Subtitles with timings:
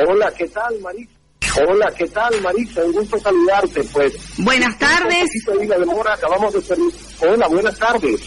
[0.00, 1.12] Hola, ¿qué tal, Marisa?
[1.66, 2.82] Hola, ¿qué tal, Marisa?
[2.84, 4.14] Un gusto saludarte, pues.
[4.38, 5.28] Buenas tardes.
[5.46, 6.76] Un de demora, acabamos de.
[7.20, 8.20] Hola, buenas tardes.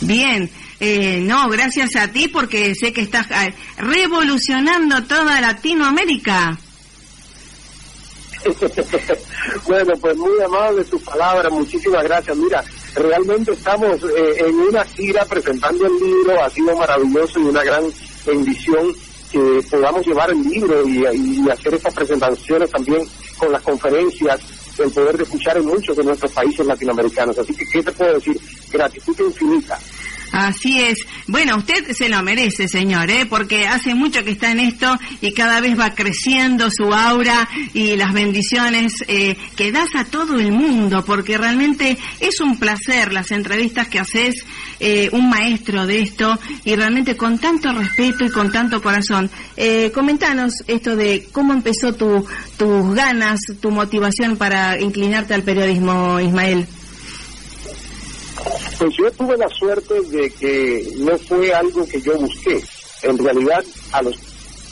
[0.00, 0.50] Bien,
[0.80, 6.58] eh, no, gracias a ti porque sé que estás eh, revolucionando toda Latinoamérica.
[9.66, 12.36] bueno, pues muy amable sus palabras, muchísimas gracias.
[12.36, 12.64] Mira,
[12.96, 17.84] realmente estamos eh, en una gira presentando el libro, ha sido maravilloso y una gran
[18.26, 18.92] bendición
[19.32, 23.02] que podamos llevar el libro y, hacer estas presentaciones también
[23.38, 24.40] con las conferencias,
[24.78, 27.38] el poder de escuchar en muchos de nuestros países latinoamericanos.
[27.38, 28.38] Así que, ¿qué te puedo decir?
[28.70, 29.78] Gratitud infinita.
[30.32, 30.98] Así es.
[31.26, 33.26] Bueno, usted se lo merece, señor, ¿eh?
[33.26, 37.96] porque hace mucho que está en esto y cada vez va creciendo su aura y
[37.96, 43.30] las bendiciones eh, que das a todo el mundo, porque realmente es un placer las
[43.30, 44.36] entrevistas que haces,
[44.80, 49.30] eh, un maestro de esto y realmente con tanto respeto y con tanto corazón.
[49.58, 56.18] Eh, comentanos esto de cómo empezó tu, tus ganas, tu motivación para inclinarte al periodismo,
[56.20, 56.66] Ismael.
[58.82, 62.60] Pues yo tuve la suerte de que no fue algo que yo busqué.
[63.04, 64.16] En realidad, a los,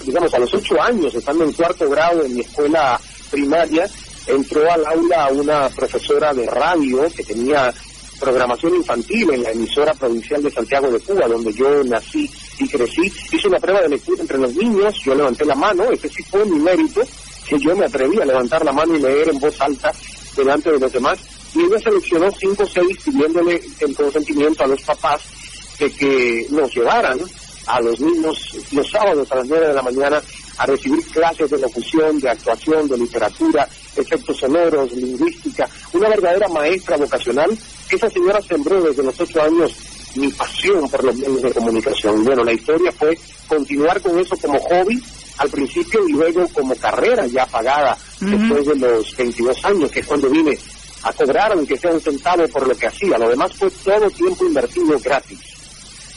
[0.04, 3.88] digamos, a los ocho años, estando en cuarto grado en mi escuela primaria,
[4.26, 7.72] entró al aula una profesora de radio que tenía
[8.18, 13.12] programación infantil en la emisora provincial de Santiago de Cuba, donde yo nací y crecí.
[13.30, 16.44] Hizo una prueba de lectura entre los niños, yo levanté la mano, ese sí fue
[16.46, 17.00] mi mérito,
[17.48, 19.92] que yo me atreví a levantar la mano y leer en voz alta
[20.34, 21.20] delante de los demás
[21.54, 25.22] y ella seleccionó cinco o seis pidiéndole el consentimiento a los papás
[25.78, 27.18] de que nos llevaran
[27.66, 30.22] a los niños los sábados a las nueve de la mañana
[30.58, 33.66] a recibir clases de locución, de actuación, de literatura,
[33.96, 37.56] efectos sonoros, lingüística, una verdadera maestra vocacional.
[37.90, 39.74] Esa señora sembró desde los ocho años
[40.16, 42.24] mi pasión por los medios de comunicación.
[42.24, 43.18] Bueno, la historia fue
[43.48, 45.02] continuar con eso como hobby
[45.38, 50.06] al principio y luego como carrera ya pagada después de los 22 años, que es
[50.06, 50.58] cuando vine
[51.02, 53.18] a cobrar aunque sea un centavo por lo que hacía.
[53.18, 55.38] Lo demás fue todo tiempo invertido gratis.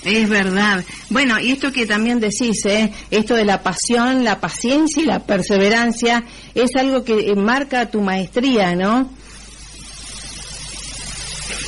[0.04, 0.84] Es verdad.
[1.10, 2.92] Bueno, y esto que también decís, ¿eh?
[3.10, 8.76] esto de la pasión, la paciencia y la perseverancia, es algo que marca tu maestría,
[8.76, 9.10] ¿no?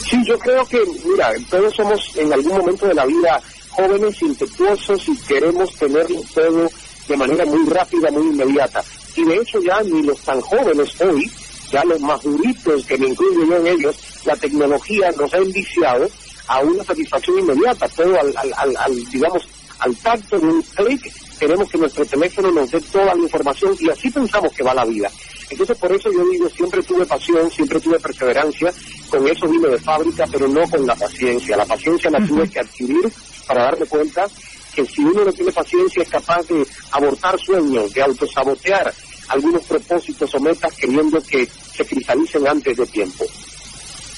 [0.09, 5.07] Sí, yo creo que, mira, todos somos en algún momento de la vida jóvenes, impetuosos
[5.07, 6.69] y queremos tenerlo todo
[7.07, 8.83] de manera muy rápida, muy inmediata.
[9.15, 11.31] Y de hecho ya ni los tan jóvenes hoy
[11.71, 13.95] ya los más duritos, que me incluyo yo en ellos,
[14.25, 16.07] la tecnología nos ha indiciado
[16.47, 19.47] a una satisfacción inmediata, todo al, al, al, digamos,
[19.79, 23.89] al tacto de un clic, queremos que nuestro teléfono nos dé toda la información y
[23.89, 25.09] así pensamos que va la vida.
[25.49, 28.73] Entonces por eso yo digo, siempre tuve pasión, siempre tuve perseverancia,
[29.09, 31.57] con eso vine de fábrica, pero no con la paciencia.
[31.57, 33.11] La paciencia la tuve que adquirir
[33.47, 34.27] para darme cuenta
[34.73, 38.93] que si uno no tiene paciencia es capaz de abortar sueños, de autosabotear,
[39.29, 43.25] algunos propósitos o metas queriendo que se cristalicen antes de tiempo.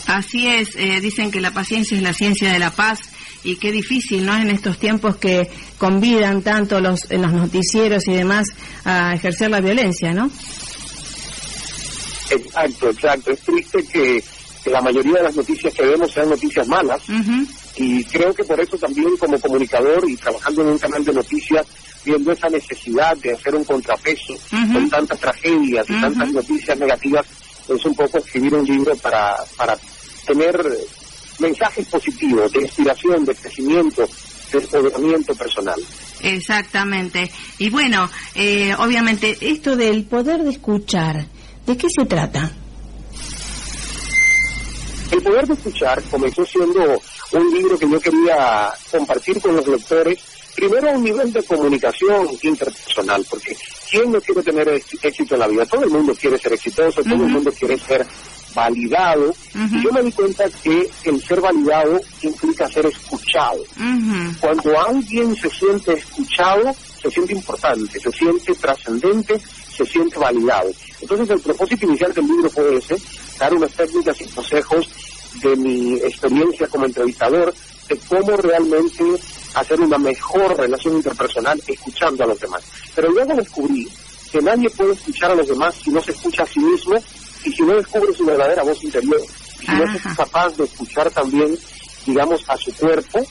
[0.08, 3.00] Así es, eh, dicen que la paciencia es la ciencia de la paz
[3.44, 4.36] y qué difícil, ¿no?
[4.36, 8.48] En estos tiempos que convidan tanto los, en los noticieros y demás
[8.86, 10.30] a ejercer la violencia, ¿no?
[12.30, 13.32] Exacto, exacto.
[13.32, 14.24] Es triste que,
[14.66, 17.02] la mayoría de las noticias que vemos sean noticias malas
[17.78, 21.66] y creo que por eso también como comunicador y trabajando en un canal de noticias
[22.04, 27.26] viendo esa necesidad de hacer un contrapeso con tantas tragedias y tantas noticias negativas,
[27.68, 29.78] es un poco escribir un libro para, para
[30.26, 30.58] tener
[31.40, 34.08] mensajes positivos de inspiración, de crecimiento,
[34.52, 35.80] de empoderamiento personal.
[36.22, 37.30] Exactamente.
[37.60, 41.26] Y bueno, eh, obviamente, esto del poder de escuchar,
[41.66, 42.52] ¿de qué se trata?
[45.12, 47.02] El poder de escuchar comenzó siendo
[47.32, 50.20] un libro que yo quería compartir con los lectores
[50.56, 53.56] primero a un nivel de comunicación interpersonal, porque
[53.90, 54.68] ¿quién no quiere tener
[55.04, 55.66] éxito en la vida?
[55.66, 58.06] Todo el mundo quiere ser exitoso, todo el mundo quiere ser
[58.56, 59.36] validado.
[59.54, 63.64] Y yo me di cuenta que el ser validado implica ser escuchado.
[64.40, 69.40] Cuando alguien se siente escuchado, se siente importante, se siente trascendente,
[69.78, 70.70] se siente validado.
[71.02, 72.98] Entonces el propósito inicial del libro fue ese,
[73.38, 74.90] dar unas técnicas y consejos
[75.42, 77.54] de mi experiencia como entrevistador
[77.88, 79.04] de cómo realmente
[79.54, 82.64] hacer una mejor relación interpersonal escuchando a los demás.
[82.96, 83.88] Pero luego descubrí
[84.32, 86.96] que nadie puede escuchar a los demás si no se escucha a sí mismo
[87.46, 89.22] y si no descubre su verdadera voz interior.
[89.62, 91.58] Y si no es capaz de escuchar también,
[92.06, 93.26] digamos, a su cuerpo,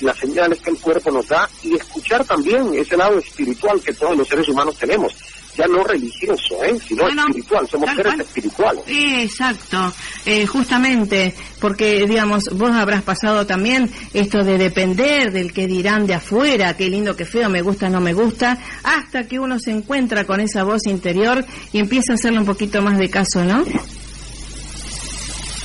[0.00, 4.16] las señales que el cuerpo nos da y escuchar también ese lado espiritual que todos
[4.16, 5.12] los seres humanos tenemos
[5.58, 6.78] ya no religioso, ¿eh?
[6.86, 8.84] sino espiritual, somos seres espirituales.
[8.86, 9.92] Exacto,
[10.24, 16.14] eh, justamente, porque digamos, vos habrás pasado también esto de depender del que dirán de
[16.14, 20.24] afuera, qué lindo, qué feo, me gusta, no me gusta, hasta que uno se encuentra
[20.24, 23.64] con esa voz interior y empieza a hacerle un poquito más de caso, ¿no?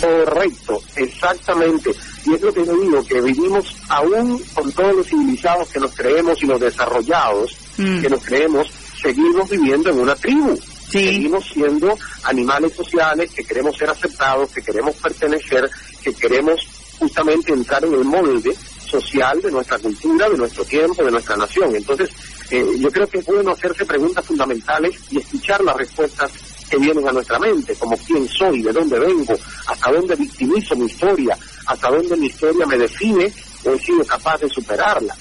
[0.01, 1.91] Correcto, exactamente.
[2.25, 5.95] Y es lo que yo digo, que vivimos aún con todos los civilizados que nos
[5.95, 8.01] creemos y los desarrollados mm.
[8.01, 8.67] que nos creemos,
[9.03, 10.57] seguimos viviendo en una tribu.
[10.89, 15.69] Seguimos siendo animales sociales que queremos ser aceptados, que queremos pertenecer,
[16.03, 16.61] que queremos
[16.97, 18.55] justamente entrar en el molde
[18.87, 21.75] social de nuestra cultura, de nuestro tiempo, de nuestra nación.
[21.75, 22.11] Entonces,
[22.51, 26.31] eh, yo creo que es bueno hacerse preguntas fundamentales y escuchar las respuestas
[26.69, 29.33] que vienen a nuestra mente, como quién soy, de dónde vengo,
[29.67, 33.31] hasta dónde victimizo mi historia, hasta dónde mi historia me define
[33.65, 35.15] o he sido capaz de superarla.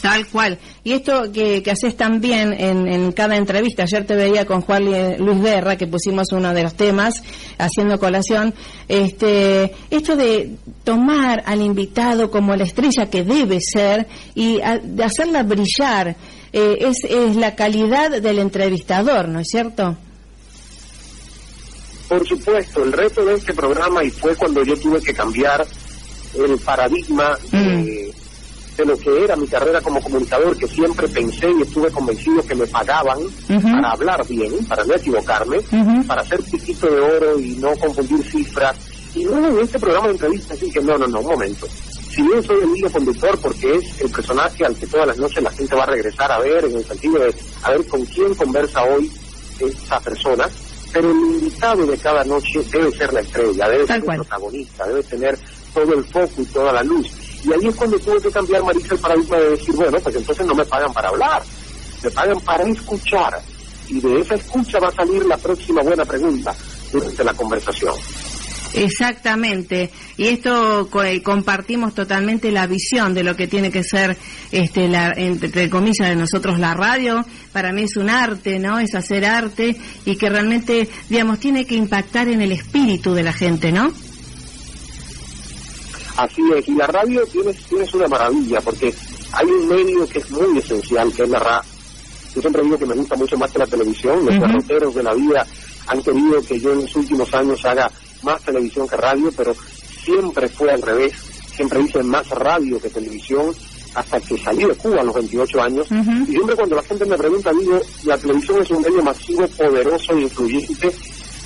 [0.00, 0.58] Tal cual.
[0.82, 4.86] Y esto que, que haces también en, en, cada entrevista, ayer te veía con Juan
[5.18, 7.22] Luis Guerra, que pusimos uno de los temas,
[7.58, 8.54] haciendo colación,
[8.88, 15.42] este, esto de tomar al invitado como la estrella que debe ser y de hacerla
[15.42, 16.16] brillar,
[16.52, 19.96] eh, es, es la calidad del entrevistador, ¿no es cierto?
[22.08, 25.64] Por supuesto, el reto de este programa, y fue cuando yo tuve que cambiar
[26.34, 27.79] el paradigma de,
[28.76, 32.54] de lo que era mi carrera como comunicador, que siempre pensé y estuve convencido que
[32.54, 33.18] me pagaban
[33.62, 35.58] para hablar bien, para no equivocarme,
[36.06, 38.76] para hacer piquito de oro y no confundir cifras.
[39.14, 41.66] Y luego en este programa de entrevistas dije, no, no, no, un momento.
[42.10, 45.42] Si bien soy el hilo conductor porque es el personaje al que todas las noches
[45.42, 48.34] la gente va a regresar a ver, en el sentido de a ver con quién
[48.34, 49.10] conversa hoy
[49.60, 50.48] esa persona,
[50.92, 55.02] pero el invitado de cada noche debe ser la estrella, debe ser el protagonista, debe
[55.04, 55.38] tener
[55.72, 57.08] todo el foco y toda la luz.
[57.44, 60.46] Y ahí es cuando tuve que cambiar, Marisa, el paradigma de decir, bueno, pues entonces
[60.46, 61.42] no me pagan para hablar,
[62.02, 63.40] me pagan para escuchar.
[63.88, 66.54] Y de esa escucha va a salir la próxima buena pregunta
[66.92, 67.94] durante la conversación.
[68.74, 69.90] Exactamente.
[70.16, 74.16] Y esto eh, compartimos totalmente la visión de lo que tiene que ser,
[74.52, 77.24] este, la, entre comillas, de nosotros la radio.
[77.52, 78.78] Para mí es un arte, ¿no?
[78.78, 83.32] Es hacer arte y que realmente, digamos, tiene que impactar en el espíritu de la
[83.32, 83.92] gente, ¿no?
[86.20, 87.50] Así es, y la radio tiene,
[87.94, 88.94] una maravilla, porque
[89.32, 91.70] hay un medio que es muy esencial, que es la radio.
[92.34, 95.14] Yo siempre digo que me gusta mucho más que la televisión, los derroteros de la
[95.14, 95.46] vida
[95.86, 97.90] han querido que yo en los últimos años haga
[98.22, 99.54] más televisión que radio, pero
[100.04, 101.14] siempre fue al revés,
[101.56, 103.54] siempre hice más radio que televisión
[103.94, 105.88] hasta que salí de Cuba a los 28 años.
[106.28, 110.12] Y siempre cuando la gente me pregunta, digo, la televisión es un medio masivo, poderoso
[110.12, 110.92] e influyente,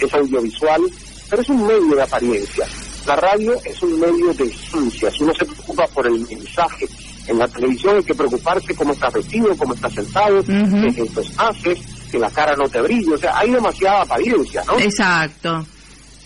[0.00, 0.82] es audiovisual,
[1.30, 2.66] pero es un medio de apariencia.
[3.06, 6.88] La radio es un medio de ciencias, uno se preocupa por el mensaje.
[7.26, 11.78] En la televisión hay que preocuparse cómo estás vestido, cómo estás sentado, qué gestos haces,
[12.10, 14.78] que la cara no te brille, o sea, hay demasiada apariencia, ¿no?
[14.78, 15.66] Exacto.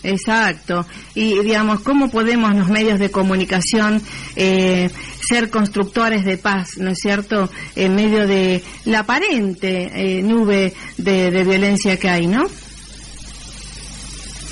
[0.03, 0.85] Exacto.
[1.13, 4.01] Y digamos, ¿cómo podemos los medios de comunicación
[4.35, 4.89] eh,
[5.27, 11.31] ser constructores de paz, ¿no es cierto?, en medio de la aparente eh, nube de,
[11.31, 12.45] de, violencia que hay, ¿no?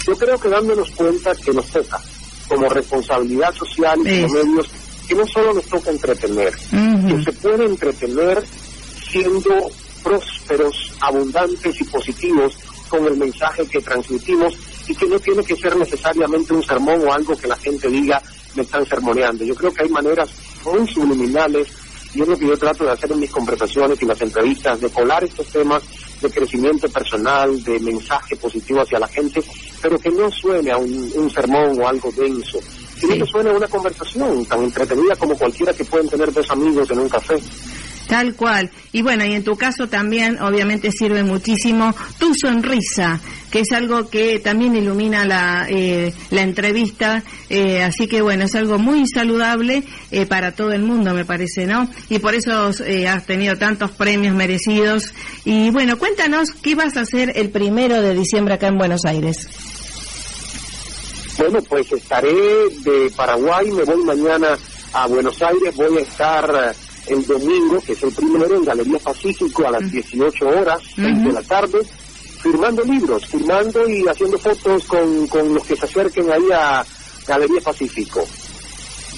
[0.06, 2.02] Yo creo que dándonos cuenta que nos toca,
[2.48, 4.70] como responsabilidad social y como medios
[5.08, 8.44] que no solo nos toca entretener, que se puede entretener
[9.10, 9.70] siendo
[10.04, 12.58] prósperos, abundantes y positivos
[12.90, 14.54] con el mensaje que transmitimos
[14.88, 18.22] y que no tiene que ser necesariamente un sermón o algo que la gente diga
[18.56, 19.44] me están sermoneando.
[19.44, 20.30] Yo creo que hay maneras
[20.66, 21.68] muy subliminales
[22.14, 24.90] y es lo que yo trato de hacer en mis conversaciones y las entrevistas, de
[24.90, 25.84] colar estos temas
[26.22, 29.44] de crecimiento personal, de mensaje positivo hacia la gente,
[29.82, 32.60] pero que no suene a un, sermón o algo denso,
[33.00, 36.90] sino que suene a una conversación tan entretenida como cualquiera que pueden tener dos amigos
[36.92, 37.40] en un café.
[38.08, 38.70] Tal cual.
[38.94, 43.20] Y bueno, y en tu caso también obviamente sirve muchísimo tu sonrisa,
[43.52, 47.24] que es algo que también ilumina la, eh, la entrevista.
[47.50, 51.66] Eh, así que bueno, es algo muy saludable eh, para todo el mundo, me parece,
[51.66, 51.90] ¿no?
[52.10, 52.72] Y por eso
[53.08, 55.14] has tenido tantos premios merecidos.
[55.44, 59.50] Y bueno, cuéntanos qué vas a hacer el primero de diciembre acá en Buenos Aires.
[61.38, 64.58] Bueno, pues estaré de Paraguay, me voy mañana
[64.94, 66.76] a Buenos Aires, voy a estar
[67.10, 71.42] el domingo, que es el primero, en Galería Pacífico a las 18 horas, de la
[71.42, 71.80] tarde,
[72.42, 76.86] firmando libros, firmando y haciendo fotos con, con los que se acerquen ahí a
[77.28, 78.26] Galería Pacífico.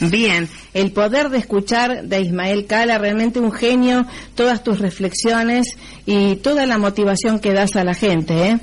[0.02, 4.06] Bien, el poder de escuchar de Ismael Cala, realmente un genio,
[4.36, 8.50] todas tus reflexiones y toda la motivación que das a la gente.
[8.50, 8.60] ¿eh?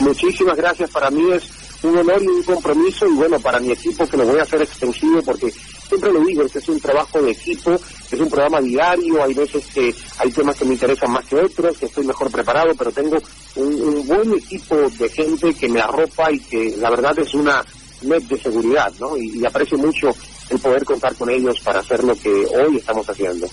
[0.00, 4.06] Muchísimas gracias, para mí es un honor y un compromiso y bueno, para mi equipo
[4.06, 7.30] que lo voy a hacer extensivo porque siempre lo digo, este es un trabajo de
[7.30, 11.36] equipo, es un programa diario, hay veces que hay temas que me interesan más que
[11.36, 13.18] otros, que estoy mejor preparado, pero tengo
[13.56, 17.64] un buen equipo de gente que me arropa y que la verdad es una
[18.02, 19.16] net de seguridad, ¿no?
[19.16, 20.14] Y, aprecio mucho
[20.50, 23.48] el poder contar con ellos para hacer lo que hoy estamos haciendo.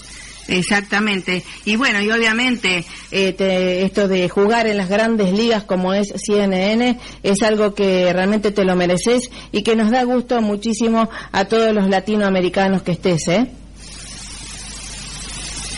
[0.48, 1.44] Exactamente.
[1.66, 7.00] Y bueno, y obviamente eh, esto de jugar en las grandes ligas como es CNN
[7.24, 11.74] es algo que realmente te lo mereces y que nos da gusto muchísimo a todos
[11.74, 13.48] los latinoamericanos que estés, ¿eh?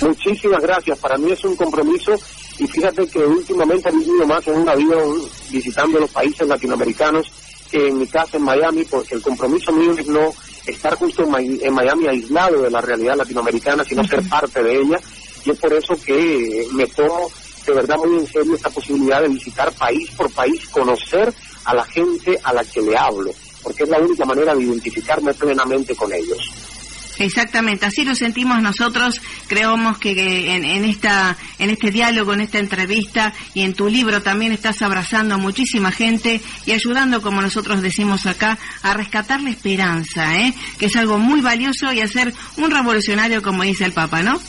[0.02, 1.00] Muchísimas gracias.
[1.00, 2.14] Para mí es un compromiso
[2.60, 7.32] y fíjate que últimamente he vivido más en un avión visitando los países latinoamericanos
[7.72, 10.34] que en mi casa en Miami, porque el compromiso mío es no
[10.68, 15.00] estar justo en, Miami aislado de la realidad latinoamericana, sino ser parte de ella.
[15.46, 17.32] Y es por eso que me tomo
[17.66, 21.34] de verdad muy en serio esta posibilidad de visitar país por país, conocer
[21.66, 23.32] a la gente a la que le hablo,
[23.62, 26.67] porque es la única manera de identificarme plenamente con ellos.
[27.20, 29.22] Exactamente, así lo sentimos nosotros.
[29.48, 34.52] Creemos que en, esta, en este diálogo, en esta entrevista y en tu libro también
[34.52, 40.38] estás abrazando a muchísima gente y ayudando, como nosotros decimos acá, a rescatar la esperanza,
[40.38, 40.54] ¿eh?
[40.78, 44.40] que es algo muy valioso y a ser un revolucionario, como dice el Papa, ¿no?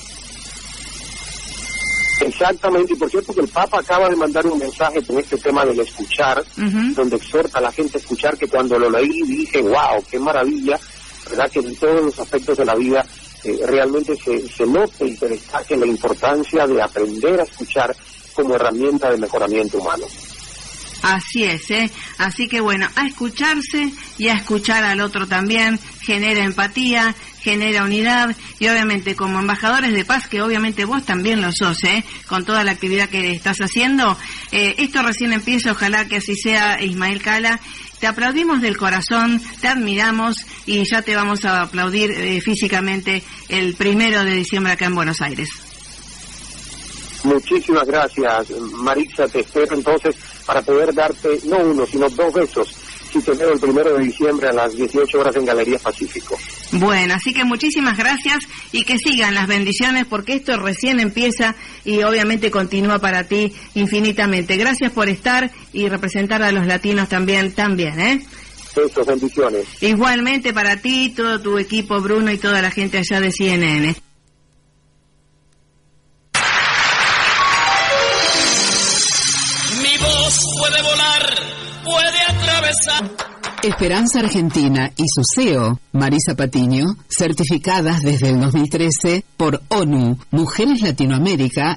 [2.20, 5.64] Exactamente, y por cierto que el Papa acaba de mandar un mensaje con este tema
[5.64, 10.04] del escuchar, donde exhorta a la gente a escuchar, que cuando lo leí dije, wow,
[10.10, 10.78] qué maravilla,
[11.28, 11.50] ¿verdad?
[11.50, 13.04] Que en todos los aspectos de la vida
[13.44, 17.94] eh, realmente se, se note y se destaque la importancia de aprender a escuchar
[18.34, 20.06] como herramienta de mejoramiento humano.
[21.02, 21.90] Así es, ¿eh?
[22.18, 28.34] Así que bueno, a escucharse y a escuchar al otro también genera empatía, genera unidad
[28.58, 32.04] y obviamente como embajadores de paz, que obviamente vos también lo sos, ¿eh?
[32.26, 34.18] Con toda la actividad que estás haciendo,
[34.50, 37.60] eh, esto recién empieza, ojalá que así sea Ismael Cala
[38.00, 40.36] te aplaudimos del corazón, te admiramos
[40.66, 45.20] y ya te vamos a aplaudir eh, físicamente el primero de diciembre acá en Buenos
[45.20, 45.48] Aires.
[47.24, 49.26] Muchísimas gracias, Marisa.
[49.26, 50.14] Te espero entonces
[50.46, 52.76] para poder darte no uno, sino dos besos
[53.12, 56.36] si te el primero de diciembre a las 18 horas en Galería Pacífico.
[56.72, 58.38] Bueno, así que muchísimas gracias
[58.72, 64.56] y que sigan las bendiciones porque esto recién empieza y obviamente continúa para ti infinitamente.
[64.56, 68.22] Gracias por estar y representar a los latinos también, también, ¿eh?
[68.76, 69.64] Eso, bendiciones.
[69.80, 73.96] Igualmente para ti, todo tu equipo, Bruno y toda la gente allá de CNN.
[79.82, 81.34] Mi voz puede volar,
[81.82, 83.37] puede atravesar.
[83.62, 91.76] Esperanza Argentina y su CEO, Marisa Patiño, certificadas desde el 2013 por ONU, Mujeres Latinoamérica